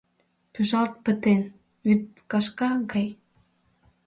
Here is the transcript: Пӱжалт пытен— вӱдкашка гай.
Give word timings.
Пӱжалт 0.53 0.93
пытен— 1.03 1.41
вӱдкашка 1.85 2.69
гай. 2.91 3.07